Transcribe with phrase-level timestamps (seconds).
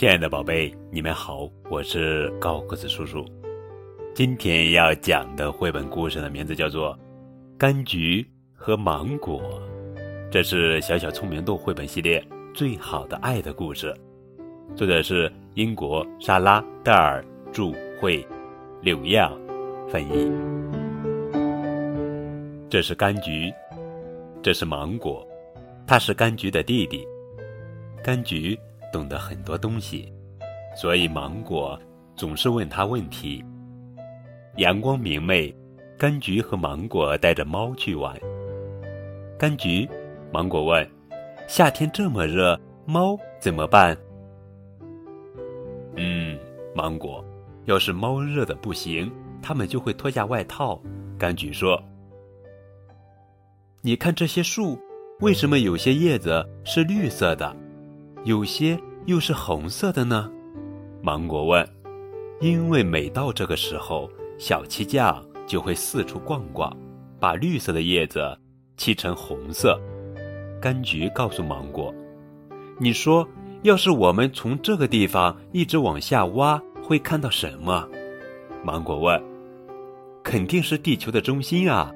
[0.00, 3.22] 亲爱的宝贝，你们好，我是高个子叔叔。
[4.14, 6.98] 今天要讲的绘本故事的名字叫做
[7.58, 9.42] 《柑橘和芒果》，
[10.30, 12.24] 这是小小聪明豆绘本系列
[12.54, 13.94] 最好的爱的故事。
[14.74, 17.22] 作者是英国莎拉·戴尔
[17.52, 17.70] 著，
[18.00, 18.26] 绘，
[18.80, 19.38] 柳样
[19.86, 20.32] 翻译。
[22.70, 23.52] 这是柑橘，
[24.42, 25.28] 这是芒果，
[25.86, 27.06] 他是柑橘的弟弟。
[28.02, 28.58] 柑橘
[28.92, 30.12] 懂得很多东西，
[30.76, 31.78] 所以芒果
[32.16, 33.44] 总是问他问题。
[34.56, 35.54] 阳光明媚，
[35.98, 38.18] 柑橘和芒果带着猫去玩。
[39.38, 39.88] 柑橘，
[40.32, 40.86] 芒果问
[41.46, 43.96] ：“夏天这么热，猫怎么办？”
[45.96, 46.38] 嗯，
[46.74, 47.24] 芒果，
[47.66, 49.10] 要是猫热的不行，
[49.40, 50.80] 它们就会脱下外套。
[51.18, 51.82] 柑橘说
[53.82, 54.78] ：“你看这些树，
[55.20, 57.54] 为什么有些叶子是绿色的？”
[58.24, 60.30] 有些又是红色的呢，
[61.02, 61.66] 芒果问
[62.40, 66.70] ：“因为每到这个时候，小漆匠就会四处逛逛，
[67.18, 68.38] 把绿色的叶子
[68.76, 69.80] 漆成红色。”
[70.60, 71.94] 柑橘告诉芒果
[72.78, 73.26] ：“你说，
[73.62, 77.88] 要是我们从这个地方一直往下挖，会看到什么？”
[78.62, 79.18] 芒果问
[80.22, 81.90] ：“肯定是地球的中心啊。”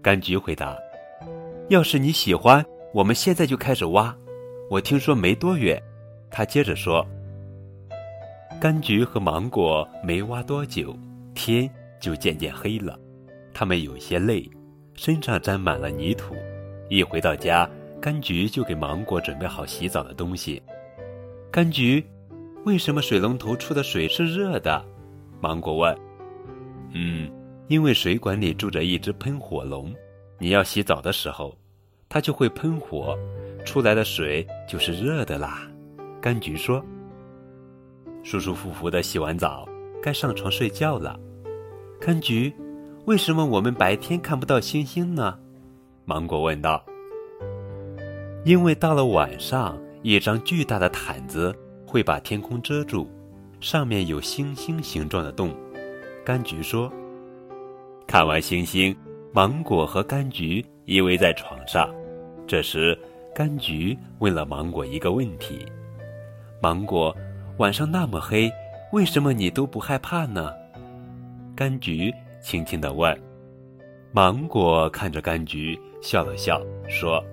[0.00, 0.76] 柑橘回答
[1.68, 4.16] ：“要是你喜欢，我们现在就开始挖。”
[4.70, 5.82] 我听说没多远，
[6.30, 7.04] 他接着说
[8.62, 10.96] ：“柑橘和芒果没挖多久，
[11.34, 11.68] 天
[11.98, 12.96] 就渐渐黑了。
[13.52, 14.48] 他们有些累，
[14.94, 16.36] 身上沾满了泥土。
[16.88, 17.68] 一回到家，
[18.00, 20.62] 柑橘就给芒果准备好洗澡的东西。
[21.50, 22.06] 柑橘，
[22.64, 24.84] 为什么水龙头出的水是热的？”
[25.42, 25.98] 芒果问。
[26.94, 27.28] “嗯，
[27.66, 29.92] 因为水管里住着一只喷火龙，
[30.38, 31.58] 你要洗澡的时候，
[32.08, 33.18] 它就会喷火。”
[33.64, 35.68] 出来的水就是热的啦，
[36.20, 36.84] 柑橘说
[38.22, 39.68] ：“舒舒服服的洗完澡，
[40.02, 41.18] 该上床睡觉了。”
[42.00, 42.52] 柑橘，
[43.04, 45.38] 为什么我们白天看不到星星呢？
[46.04, 46.84] 芒果问道。
[48.44, 51.54] “因为到了晚上，一张巨大的毯子
[51.86, 53.08] 会把天空遮住，
[53.60, 55.54] 上面有星星形状的洞。”
[56.24, 56.92] 柑橘说。
[58.06, 58.96] 看完星星，
[59.32, 61.88] 芒果和柑橘依偎在床上，
[62.46, 62.98] 这时。
[63.34, 65.64] 柑橘问了芒果一个问题
[66.60, 67.16] ：“芒果，
[67.58, 68.50] 晚上那么黑，
[68.92, 70.52] 为什么你都不害怕呢？”
[71.56, 73.16] 柑橘轻轻地问。
[74.12, 77.24] 芒果看着柑橘，笑了笑，说：“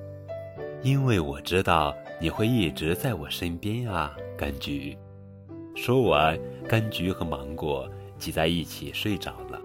[0.84, 4.96] 因为我知道你会一直在我身边啊，柑橘。”
[5.76, 6.38] 说完，
[6.68, 9.60] 柑橘和芒果挤在一起睡着了。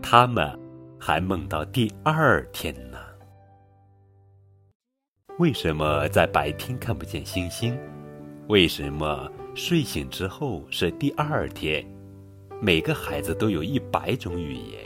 [0.00, 0.58] 他们
[0.98, 2.99] 还梦到第二天呢。
[5.40, 7.74] 为什么在白天看不见星星？
[8.48, 11.82] 为什么睡醒之后是第二天？
[12.60, 14.82] 每个孩子都有一百种语言，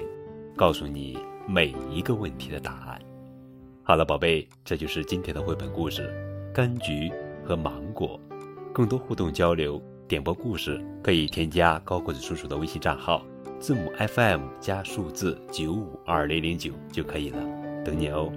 [0.55, 3.01] 告诉你每一个问题的答案。
[3.83, 6.09] 好了，宝贝，这就是今天的绘本故事
[6.57, 7.11] 《柑橘
[7.45, 8.21] 和芒果》。
[8.73, 13.27] 更多互动交流、点播故事，可以添加高个子叔叔的微信账号，
[13.59, 17.39] 字母 FM 加数字九五二零零九就可以了，
[17.85, 18.33] 等你哦。